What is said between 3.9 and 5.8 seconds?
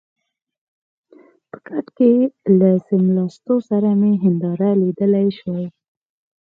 مې هنداره لیدلای شوای.